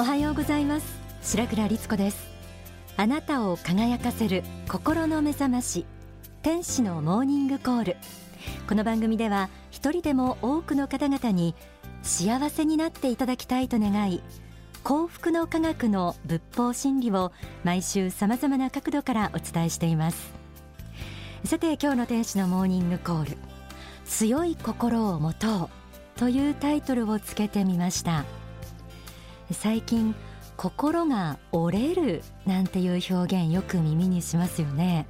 [0.00, 0.86] おはようございます。
[1.22, 2.28] 白倉律子です。
[2.96, 5.86] あなたを輝かせる心の目覚まし。
[6.40, 7.96] 天使のモーニングコール。
[8.68, 11.56] この番組では一人でも多くの方々に
[12.04, 14.22] 幸せになっていただきたいと願い
[14.84, 17.32] 幸福の科学の仏法真理を
[17.64, 20.32] 毎週さまざまな角度からお伝えしています。
[21.44, 23.36] さて今日の天使のモーニングコール。
[24.04, 25.70] 強い心を持とう
[26.20, 28.24] というタイトルをつけてみました。
[29.52, 30.14] 最近
[30.56, 35.06] 心が折れるなんていう表現よく耳にしますよね。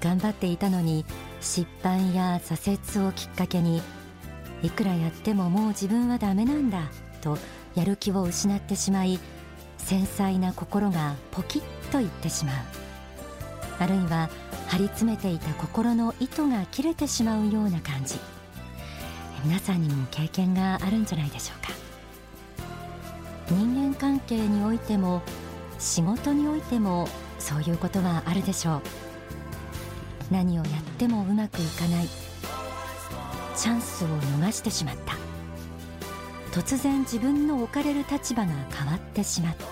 [0.00, 1.04] 頑張っていたのに
[1.40, 3.82] 失敗や挫折をきっかけに
[4.62, 7.38] いくらやってももう自分はダメなんだと
[7.74, 9.18] やる気を失ってしまい
[9.78, 12.54] 繊細な心がポキッといってしまう。
[13.78, 14.30] あるいは
[14.68, 18.18] 張り詰めていた心の糸が切れてしまうような感じ。
[19.44, 21.93] 皆さんにも経験があるんじゃないでしょうか。
[23.50, 25.22] 人間関係においても
[25.78, 28.82] 仕事においてもそういうことはあるでしょう。
[30.30, 32.08] 何をやってもうまくいかない。
[33.56, 35.14] チャンスを逃してしまった。
[36.58, 39.64] 突然自分の置かれる立場が変わってしまった。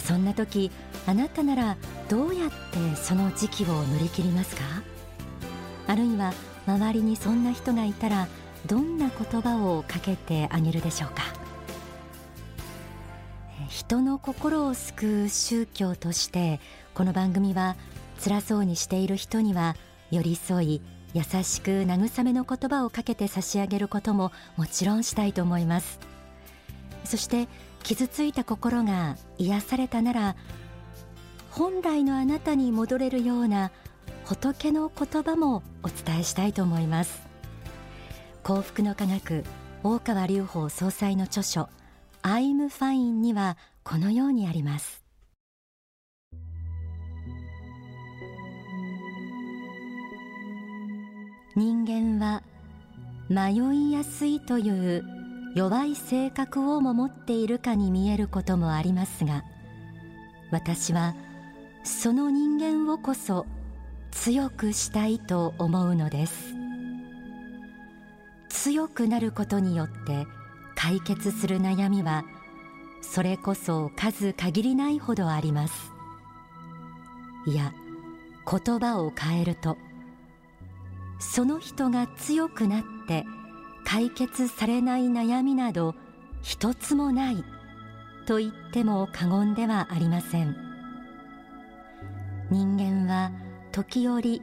[0.00, 0.72] そんな時
[1.06, 1.76] あなたなら
[2.08, 2.54] どうやって
[2.96, 4.62] その時期を乗り切りますか？
[5.86, 6.32] あるいは
[6.66, 8.26] 周りにそんな人がいたら
[8.66, 11.22] どんな言葉をかけてあげるでしょうか？
[13.68, 16.60] 人の心を救う宗教として
[16.94, 17.76] この番組は
[18.22, 19.76] 辛そうにしている人には
[20.10, 20.82] 寄り添い
[21.14, 25.98] 優しく慰めの言葉をかけて差し上げることももちろんしたいと思います。
[27.04, 27.48] そして
[27.82, 30.36] 傷ついた心が癒されたなら
[31.50, 33.72] 本来のあなたに戻れるような
[34.24, 37.29] 仏の言葉もお伝えしたいと思います。
[38.42, 39.44] 幸福の科学
[39.84, 41.68] 大川隆法総裁の著書
[42.24, 45.04] 「I'm Fine」にはこのようにあります。
[51.54, 52.42] 人間は
[53.28, 55.04] 迷いやすいという
[55.54, 59.44] 弱い性格をも持っているかに見えることもありますが
[60.50, 61.14] 私は
[61.84, 63.46] その人間をこそ
[64.12, 66.60] 強くしたいと思うのです。
[68.50, 70.26] 強くなることによって
[70.74, 72.24] 解決する悩みは
[73.00, 75.90] それこそ数限りないほどあります。
[77.46, 77.72] いや
[78.46, 79.78] 言葉を変えると
[81.18, 83.24] その人が強くなって
[83.84, 85.94] 解決されない悩みなど
[86.42, 87.44] 一つもない
[88.26, 90.56] と言っても過言ではありません。
[92.50, 93.30] 人間は
[93.72, 94.42] 時折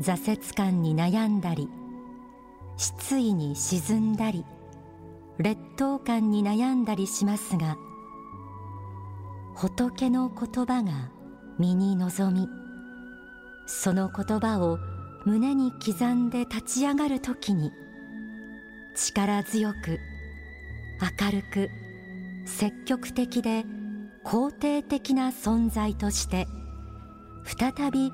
[0.00, 1.68] 挫折感に悩んだり
[2.78, 4.44] 失意に沈んだり
[5.38, 7.76] 劣等感に悩んだりしますが
[9.54, 11.10] 仏の言葉が
[11.58, 12.48] 身に望み
[13.66, 14.78] その言葉を
[15.24, 17.72] 胸に刻んで立ち上がるときに
[18.94, 19.98] 力強く
[21.20, 21.68] 明るく
[22.46, 23.64] 積極的で
[24.24, 26.46] 肯定的な存在として
[27.44, 28.12] 再び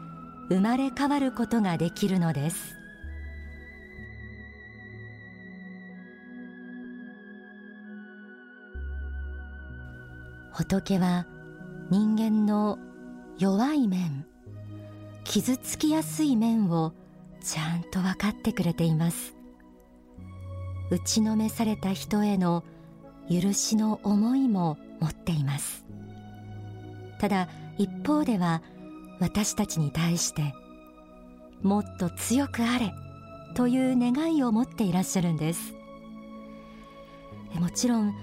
[0.48, 2.83] 生まれ変わることができるのです。
[10.54, 11.26] 仏は
[11.90, 12.78] 人間の
[13.40, 14.24] 弱い面
[15.24, 16.92] 傷つきやすい面を
[17.42, 19.34] ちゃんと分かってくれています。
[20.92, 22.62] 打ちのめされた人への
[23.28, 25.84] 許しの思いも持っています。
[27.18, 28.62] ただ一方では
[29.18, 30.54] 私たちに対して
[31.62, 32.94] もっと強くあれ
[33.56, 35.74] という願いを持っていらっしゃるんです。
[37.58, 38.14] もちろん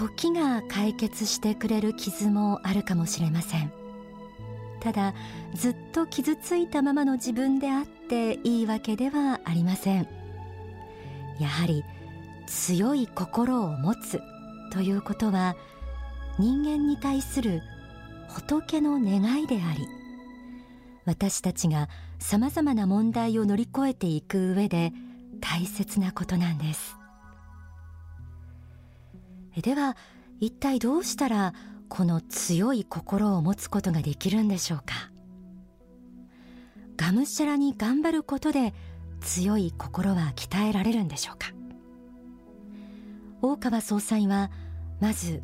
[0.00, 3.70] 時が解決してくれる傷もあるかもしれません。
[4.80, 5.12] ただ
[5.52, 10.08] ずっと傷ついたままの自分であっていいわけではありません。
[11.38, 11.84] やはり
[12.46, 14.22] 強い心を持つ
[14.72, 15.54] ということは
[16.38, 17.60] 人間に対する
[18.28, 19.86] 仏の願いであり
[21.04, 24.94] 私たちがさまざまな問題を乗り越えていく上で
[25.42, 26.99] 大切なことなんです。
[29.56, 29.96] では
[30.38, 31.54] 一体どうしたら
[31.88, 35.10] この強い心を持つことができるんでしょうか？
[36.96, 38.74] がむしゃらに頑張ることで
[39.20, 41.52] 強い心は鍛えられるんでしょうか？
[43.42, 44.50] 大川総裁は
[45.00, 45.42] まず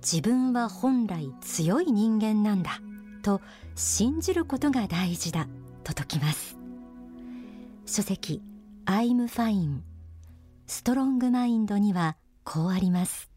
[0.00, 2.80] 自分は本来強い人間なんだ
[3.22, 3.40] と
[3.74, 5.46] 信じることが大事だ
[5.82, 6.56] と説きます。
[7.86, 8.42] 書籍
[8.86, 9.80] I'm fine
[10.66, 13.30] ストロングマインドにはこうあります。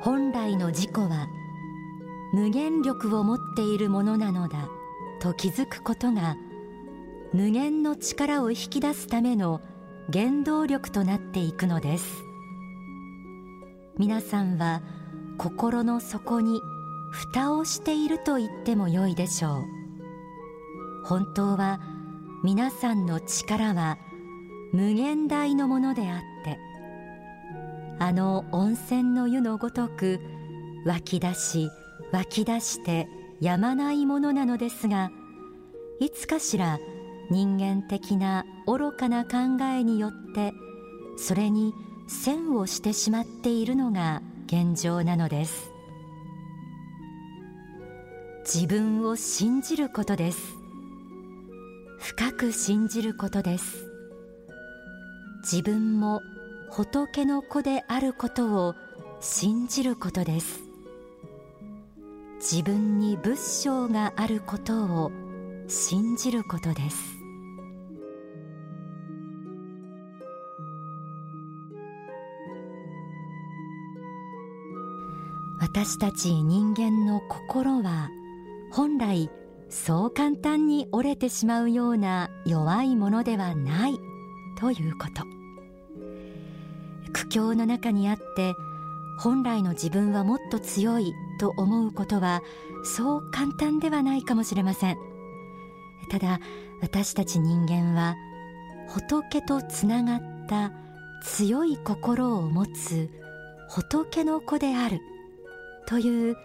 [0.00, 1.26] 本来の自己は
[2.32, 4.68] 無限力を持っているものなのだ
[5.20, 6.36] と気づくことが
[7.32, 9.60] 無限の力を引き出すための
[10.12, 12.22] 原動力となっていくのです。
[13.98, 14.82] 皆さんは
[15.36, 16.60] 心の底に
[17.10, 19.78] 蓋をしていると言ってもよいでしょう。
[21.04, 21.80] 本当は
[22.44, 23.98] 皆さんの力は
[24.72, 26.58] 無限大のものであって
[27.98, 30.20] あの温泉の湯のごとく
[30.84, 31.70] 湧き出し
[32.12, 33.08] 湧き出して
[33.40, 35.10] やまないものなのですが
[36.00, 36.78] いつかしら
[37.30, 40.52] 人間的な愚かな考えによって
[41.16, 41.74] それに
[42.06, 45.77] 線をしてしまっているのが現状なのです。
[48.50, 50.40] 自分を信じることです。
[51.98, 53.92] 深く信じることです。
[55.42, 56.22] 自分も
[56.70, 58.74] 仏の子であることを
[59.20, 60.60] 信じることです。
[62.36, 65.12] 自分に仏性があることを
[65.66, 67.18] 信じることです。
[75.60, 78.08] 私たち人間の心は
[78.78, 79.28] 本来
[79.68, 83.98] そう簡単に折れてしまうような弱いものではない
[84.56, 85.24] ということ。
[87.12, 88.54] 苦境の中にあって
[89.18, 92.40] 本来の自分はもっと強いと思うことは
[92.84, 94.96] そう簡単ではないかもしれません。
[96.08, 96.38] ただ
[96.80, 98.14] 私たち人間は
[98.86, 100.70] 仏とつながった
[101.24, 103.10] 強い心を持つ
[103.70, 105.00] 仏の子である
[105.88, 106.36] という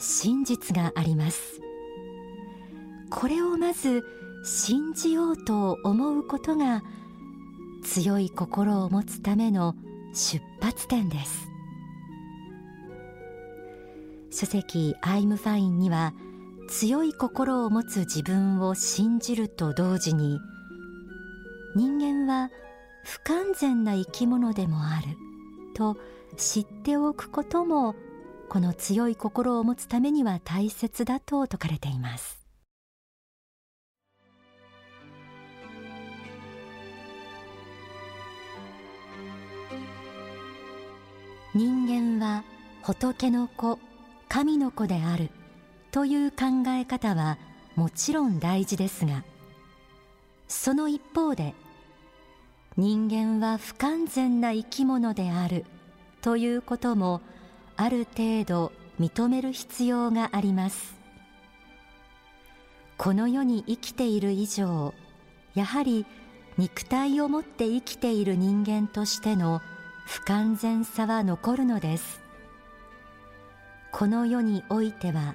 [0.00, 1.61] 真実があります。
[3.14, 4.04] これをまず
[4.42, 6.82] 信じようと思うことが
[7.84, 9.74] 強い心を持つための
[10.14, 11.48] 出発点です。
[14.30, 16.14] 書籍アイムファインには
[16.68, 20.40] 強い心を持つ自分を信じると同時に
[21.76, 22.50] 人間は
[23.04, 25.16] 不完全な生き物でもある
[25.74, 25.98] と
[26.38, 27.94] 知っておくことも
[28.48, 32.41] この強い心を持つためには大切だと説かれています。
[41.54, 42.44] 人間は
[42.82, 43.78] 仏の子
[44.28, 45.30] 神の子である
[45.90, 47.36] という考え方は
[47.76, 49.22] もちろん大事ですが
[50.48, 51.54] その一方で
[52.78, 55.66] 人間は不完全な生き物である
[56.22, 57.20] ということも
[57.76, 60.94] ある程度認める必要があります。
[62.96, 64.94] この世に生きている以上
[65.54, 66.06] やはり
[66.56, 69.60] 肉体を持って生きている人間としての
[70.06, 72.20] 不完全さは残るのです。
[73.92, 75.34] この世においては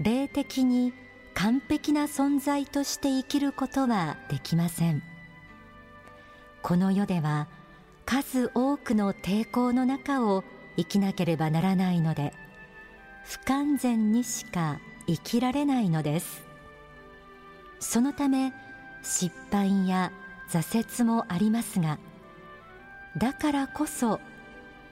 [0.00, 0.92] 霊的に
[1.34, 5.02] 完璧な存在として生きることはできません。
[6.62, 7.48] この世では
[8.04, 10.44] 数多くの抵抗の中を
[10.76, 12.32] 生きなければならないので
[13.24, 16.44] 不完全にしか生きられないのです。
[17.80, 18.52] そのため
[19.02, 20.12] 失敗や
[20.50, 21.98] 挫折もありますが
[23.16, 24.20] だからこそ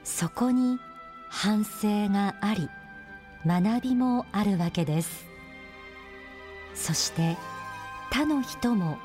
[0.03, 0.79] そこに
[1.29, 2.69] 反省があり
[3.45, 5.25] 学びもあるわけです。
[6.75, 7.37] そして
[8.11, 8.97] 他の人も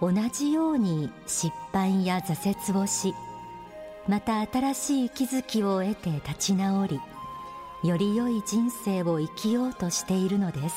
[0.00, 3.14] 同じように失敗や挫折をし
[4.08, 7.00] また新しい気づきを得て立ち直り
[7.84, 10.74] より良い人生を生きようとしているのです。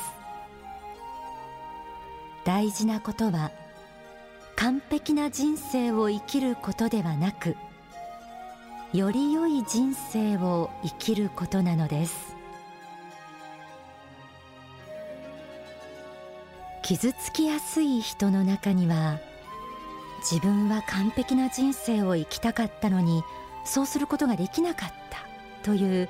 [2.45, 3.51] 大事なことは
[4.55, 7.55] 完璧な人生を生きることではなく
[8.91, 12.35] より良い人生を生きることなのです。
[16.81, 19.19] 傷つきやすい人の中には
[20.21, 23.23] 自分は完璧な人生を生きたかったのに
[23.63, 25.19] そうすることができなかった
[25.61, 26.09] という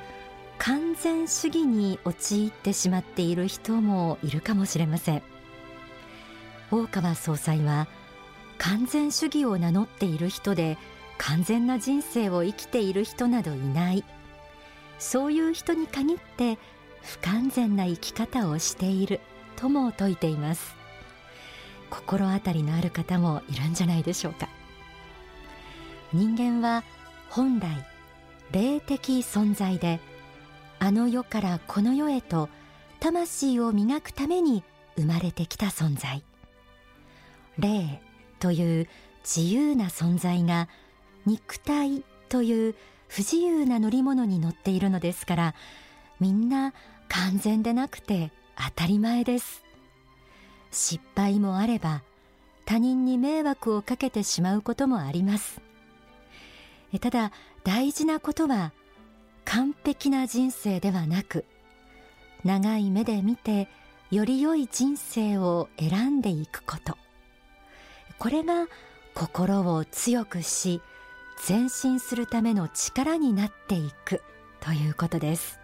[0.58, 5.22] 完全主義に陥ってしまっている人もいるかもしれません。
[6.72, 7.90] 大川総裁は
[8.58, 10.78] 完全主義を名乗っている人で
[11.20, 14.04] 完全な人生を生きている人などいない。
[14.98, 16.58] そういう人に限って
[17.04, 19.20] 不完全な生き方をしている
[19.56, 20.76] とも説いています。
[21.90, 24.50] 心当たりのある方もいるんじゃないでしょうか。
[26.14, 26.84] 人間は
[27.30, 27.86] 本来
[28.52, 30.00] 霊的存在で
[30.80, 32.50] あの世からこの世へと
[33.00, 34.64] 魂を磨くために
[34.98, 36.24] 生まれてきた存在。
[37.58, 38.02] 霊
[38.40, 38.88] という
[39.24, 40.70] 自由な存在が
[41.30, 42.76] 肉体という
[43.08, 45.56] 不自由な乗り物に乗っているのですから
[46.20, 46.74] みんな
[47.08, 49.64] 完全でなくて当たり前です。
[50.72, 52.02] 失敗もあれば
[52.66, 55.62] 他人に迷惑をかけてしまうこともあります。
[57.00, 57.32] ただ
[57.64, 58.74] 大事なことは
[59.46, 61.46] 完璧な人生ではなく
[62.44, 63.68] 長い目で見て
[64.10, 66.98] より良い人生を選んでいくこと。
[68.18, 68.68] これが
[69.14, 70.82] 心を強くし
[71.48, 74.22] 前進するための力になっていく。
[74.60, 75.58] ということです、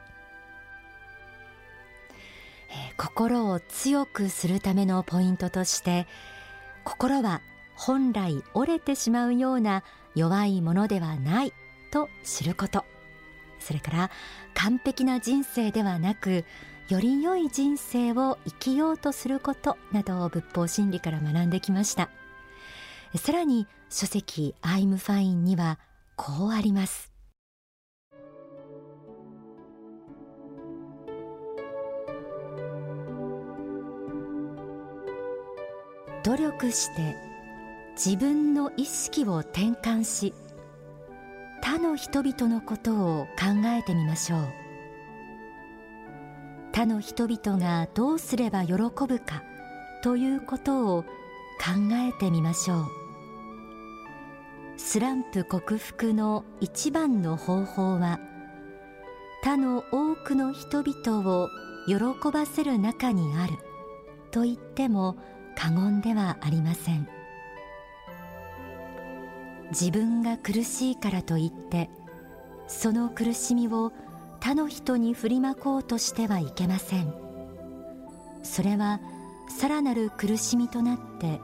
[2.69, 6.07] えー、心を強くするためのポイントとして
[6.85, 7.41] 心は
[7.75, 9.83] 本来折れてしまうような
[10.15, 11.53] 弱いものではない。
[11.91, 12.83] と知ること。
[13.59, 14.11] それから
[14.53, 16.43] 完璧な人生ではなく
[16.89, 22.09] より良い人生を生きようとすることなどを仏法真理から学んできました。
[23.17, 25.79] さらに書籍アイムファインには
[26.15, 27.11] こうあります。
[36.23, 37.15] 努力して
[37.95, 40.33] 自分の意識を転換し
[41.61, 44.47] 他の人々のことを考えてみましょう。
[46.73, 49.43] 他の人々がどうすれば喜ぶか
[50.03, 51.07] ということを考
[51.93, 53.04] えてみましょう。
[54.77, 58.19] スランプ克服の一番の方法は
[59.43, 61.49] 他の多くの人々を
[61.87, 63.53] 喜ばせる中にある
[64.31, 65.17] と言っても
[65.55, 67.07] 過言ではありません。
[69.71, 71.89] 自分が苦しいからといって
[72.67, 73.91] その苦しみを
[74.39, 77.13] 他の人に振りまこうとしてはいけません。
[78.43, 78.99] それは
[79.49, 81.39] さらなる苦しみとなって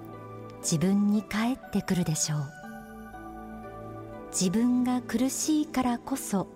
[0.61, 2.60] 自分に返ってくるでしょう。
[4.31, 6.47] 自分が苦しいからこそ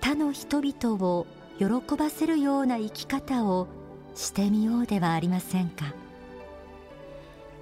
[0.00, 1.26] 他の人々を
[1.58, 3.68] 喜ばせるような生き方を
[4.14, 5.94] してみようではありませんか。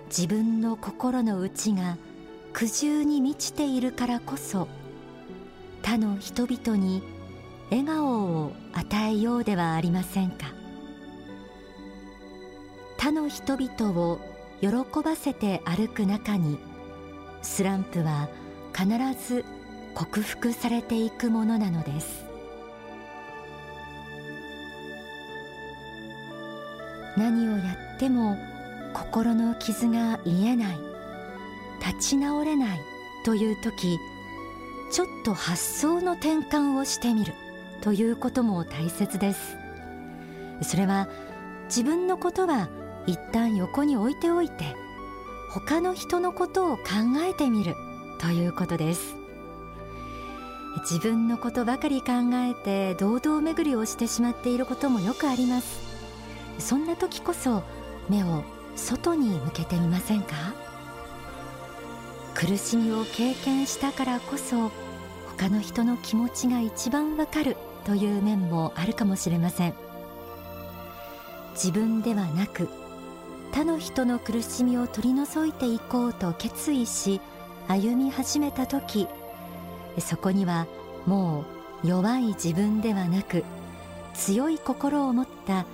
[0.09, 1.99] 自分の心の内が
[2.53, 4.69] 苦渋に満ちているからこそ
[5.83, 7.03] 他の人々に
[7.71, 10.55] 笑顔を与えようではありませんか。
[12.97, 14.19] 他の人々を
[14.61, 14.69] 喜
[15.05, 16.59] ばせて歩く中に
[17.43, 18.29] スランプは
[18.77, 18.87] 必
[19.27, 19.45] ず
[19.95, 22.27] 克服されていくものなのです。
[27.17, 28.37] 何をやっても
[28.93, 30.77] 心の傷が癒えない
[31.85, 32.81] 立ち直れない
[33.25, 33.99] という時
[34.93, 37.33] ちょっと発想の転換をしてみる
[37.81, 39.57] ということも大切です。
[40.63, 41.09] それは
[41.69, 42.69] 自分のことは
[43.07, 44.75] 一旦横に置いておいて
[45.51, 46.83] 他の人のことを考
[47.29, 47.75] えてみる
[48.19, 49.17] ということです。
[50.79, 55.81] 自分のことばかり考えて堂々巡りをしてしまっていることもよくあります。
[56.59, 57.63] そんな時こそ
[58.09, 58.45] 目を
[58.77, 60.35] 外に向けてみませんか？
[62.35, 64.71] 苦しみを経験したからこそ
[65.39, 69.75] 他の人の気持ちが一番わかるという面もあるかもしれません。
[71.55, 72.69] 自分ではなく
[73.53, 77.23] 他の人の苦しみを取り除いていこうと決意し
[77.69, 79.09] 歩み始めた時
[79.99, 80.67] そこには
[81.07, 81.45] も
[81.83, 83.45] う弱い自分ではなく
[84.15, 85.67] 強い心を持った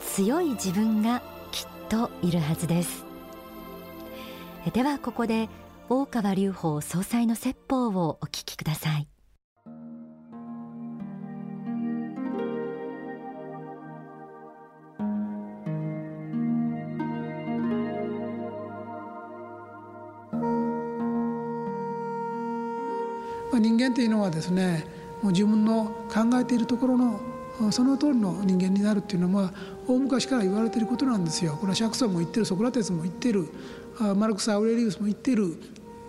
[0.00, 3.04] 強い自分がきっといるはずです。
[4.72, 5.48] ではここで
[5.88, 9.13] 大川隆法総裁の説法をお聞きください。
[23.64, 24.84] 人間というのはですね
[25.22, 27.20] もう自分の考えているところの
[27.70, 29.52] その通りの人間になるっていうのは
[29.86, 31.56] 大昔から言われていることなんですよ。
[31.56, 33.48] これは釈尊も言ってるソクラテスも言ってる
[34.16, 35.56] マルクス・アウレリウスも言ってる、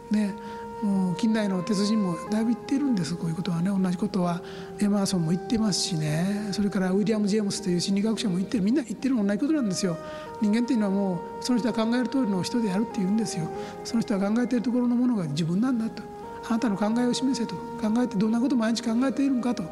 [0.09, 0.33] ね、
[0.81, 4.41] もう近代の鉄人もだいぶ言ってるんですこういうことはね同じことは
[4.81, 9.97] エマーソンも言ってますしねそれからウィリアム・ジェームスという心理学者も言ってるみんな言ってる同じことなんですよ。
[10.41, 13.47] 人間っていうのはもうその人が考える通りの人であるっていうんですよ。
[13.83, 16.03] その人が考えているところのものが自分なんだと。
[16.47, 17.55] あなたの考えを示せと。
[17.55, 19.63] 考えてどんなことを毎日考えているのかと。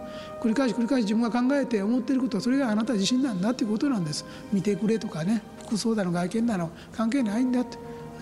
[0.41, 4.25] 繰り返し繰り返し自分が考えて思っていることはそれがあなた自身なんだということなんです。
[4.51, 5.41] 見てくれとかね。
[5.65, 6.71] 服装だの外見だの。
[6.91, 7.77] 関係ないんだって。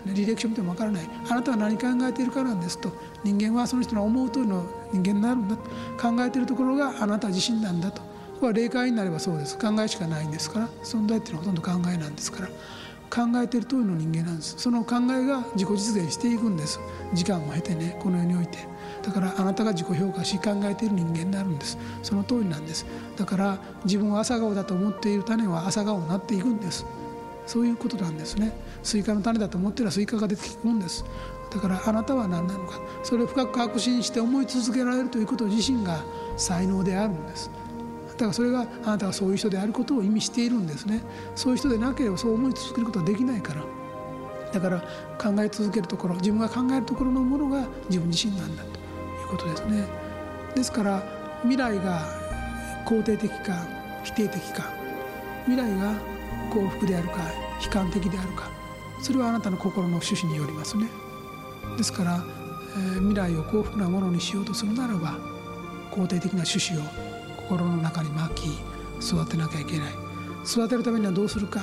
[0.05, 1.09] 履歴書見ても分からない。
[1.29, 2.91] あなたは何考えているかなんですと。
[3.23, 5.63] 人間はその人の思う通りの人間になるんだと
[6.01, 8.01] 考えているところがあなた自身なんだと。
[8.39, 9.57] これは霊界になればそうです。
[9.57, 10.67] 考えしかないんですから。
[10.83, 12.49] 存在っていうのはほとんど考えなんですから。
[13.13, 14.55] 考えてる通りの人間なんです。
[14.57, 16.79] その考えが自己実現していくんです。
[17.13, 18.59] 時間を経てねこの世において。
[19.03, 21.77] だからあなたが自己評価し考えている人間になるんです。
[22.01, 22.85] その通りなんです。
[23.17, 26.85] だから自分は朝顔だと思っている種は朝顔になっていくんです。
[27.45, 28.53] そういうことなんですね。
[28.81, 31.03] スイカの種だと思ってたらスイカが出てくるんです。
[31.51, 32.79] だからあなたは何なのか。
[33.03, 36.01] それを深く確信して思い続けられるということ自身が
[36.37, 37.51] 才能であるんです。
[38.21, 41.01] からそれがあなたがそういう人であることを意味しているんですね。
[41.35, 43.63] そういう人でなければそう思い続けることはできないから。
[44.51, 44.81] だから
[45.17, 48.69] 考え続けるところ自分が考えるところのものが自分自身なんだと。
[48.69, 49.85] いうことですね。
[50.55, 51.03] ですから
[51.41, 52.01] 未来が
[52.85, 53.65] 肯定的か
[54.03, 54.71] 否定的か。
[55.45, 55.95] 未来が
[56.53, 57.15] 幸福であるか
[57.63, 58.49] 悲観的であるか。
[59.01, 60.87] それはあなたの心の趣旨によりますね。
[61.77, 62.23] ですから、
[62.75, 65.17] えー、未来を幸福なものにしようとするならば
[65.91, 66.83] 肯定的な趣旨を
[67.51, 68.47] 心の中に巻き
[69.05, 69.93] 育てなきゃいけない。
[70.45, 71.59] 育てるためにはどうするか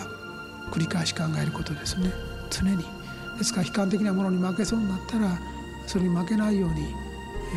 [0.70, 2.12] 繰り返し考えることですね。
[2.50, 2.84] 常に。
[3.38, 5.38] ですから悲観的なものに負けそうになったら
[5.86, 6.88] それに負けないように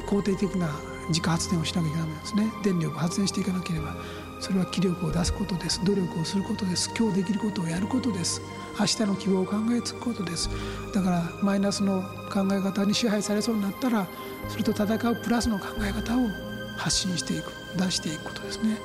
[0.07, 0.69] 肯定的な
[1.09, 2.53] 自家発電をしなきゃいけないんですね。
[2.63, 3.97] 電力発電していかなければ
[4.39, 5.83] それは気力を出すことです。
[5.83, 6.89] 努力をすることです。
[6.97, 8.41] 今日できることをやることです。
[8.79, 10.49] 明日の希望を考えつくことです。
[10.93, 14.07] だからマイナスの考え方に支配されそうになったら
[14.47, 16.50] それと戦うプラスの考え方を
[16.81, 18.75] 発信していく出していくことですね。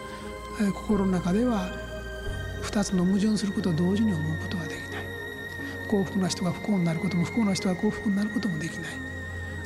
[0.75, 1.71] 心の中では
[2.63, 5.07] 2つの矛盾することを同時に思うことができない。
[5.89, 8.93] 幸福な人が不幸になることも不幸な人が幸福になることもできない。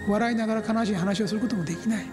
[0.07, 2.07] 笑いながら悲しい話をすることもできない。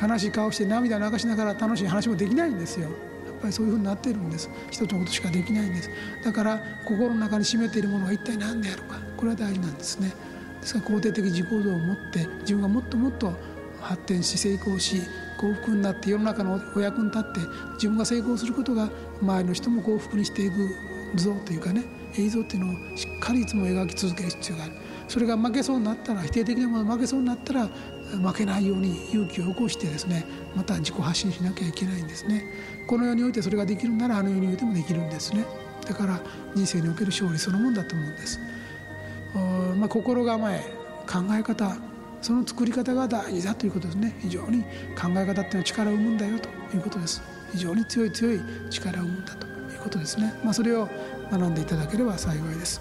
[0.00, 2.84] 悲しい顔して涙流しながら楽しい話もできないんですよ。
[2.84, 4.48] やっぱりそういうふうになってるんです。
[4.70, 5.90] 一つのことしかできないんです。
[6.24, 8.96] だから心の中に秘めているものは一体何であるか。
[9.16, 10.10] これは大事なんですね。
[10.60, 15.02] ですから肯定的自己像を持って自分がもっともっと発展し成功し
[15.38, 17.40] 幸福になって世の中のお役に立って
[17.74, 18.90] 自分が成功することが
[19.22, 20.56] 周りの人も幸福にしていく
[21.14, 21.84] 像というかね
[22.16, 24.72] 映像っていうのをしっかりいつも描き続ける必要がある。
[25.08, 32.44] それが負けそうになったら否定的なもの負けそうになったら負けないように勇気を起こしてですねまた自己発信しなきゃいけないんですね。
[32.86, 35.46] この世においてそれができるならあの世においてもできるんですね。
[35.86, 36.20] だから
[36.54, 38.38] 人生における勝利そのものだと思うんです。
[39.78, 40.60] まあ、心構え
[41.06, 41.76] 考え方
[42.20, 44.16] その作り方が大事だということですね。
[44.20, 44.62] 非常に
[44.96, 47.22] 考え方っていうのは力を生むんだよということです。
[47.52, 50.88] 非常に強い強い力を生むんだということですね、まあ、それを
[51.30, 52.80] 学んでいただければ幸いです。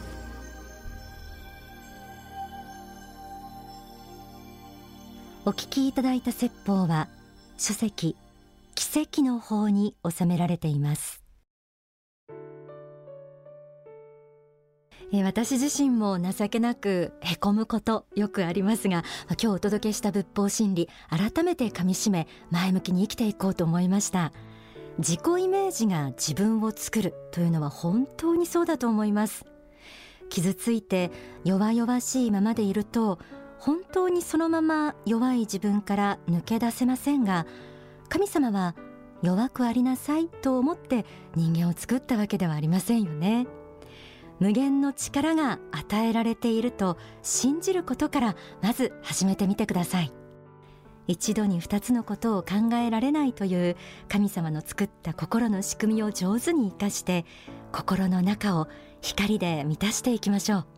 [5.45, 7.07] お聞きいただいた説法は
[7.57, 8.17] 書籍
[8.75, 11.16] 奇跡の法に収められています。
[15.13, 24.33] え私自身も情けなくへこむことよくありますが今日お届けした仏法真理改めてかみしめ前向きに生きていこうと思いました。
[24.99, 29.45] 自己イメージが自分を作るというのは本当にそうだと思います。
[30.29, 31.11] 傷ついて
[31.45, 33.19] 弱々しいままでいると
[33.59, 37.45] 本当にそのまま弱い自分から抜け出せませんが
[38.09, 38.75] 神様は
[39.21, 43.47] 弱くありなさいと思って人間を作ったわけではありませんよね。
[44.39, 50.13] 無限の力が与えられていると信じることからまず始めてみてください。
[51.07, 53.77] 一度に二つのことを考えられないという
[54.09, 57.25] 神様の作った心の仕組みを上手に生かして
[57.71, 58.67] 心の中を
[59.01, 60.76] 光で満たしていきましょう。